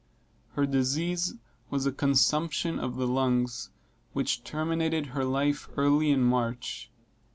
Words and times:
Her 0.53 0.65
disease 0.65 1.35
was 1.69 1.85
a 1.85 1.91
consumption 1.91 2.79
of 2.79 2.95
the 2.95 3.05
lungs, 3.05 3.69
which 4.13 4.43
terminated 4.43 5.05
her 5.05 5.23
life 5.23 5.69
early 5.77 6.09
in 6.09 6.23
March. 6.23 6.89